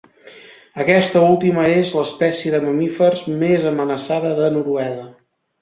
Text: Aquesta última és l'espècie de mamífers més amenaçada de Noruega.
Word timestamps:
Aquesta 0.83 1.21
última 1.25 1.65
és 1.73 1.91
l'espècie 1.97 2.55
de 2.55 2.63
mamífers 2.65 3.23
més 3.45 3.69
amenaçada 3.75 4.37
de 4.41 4.53
Noruega. 4.57 5.07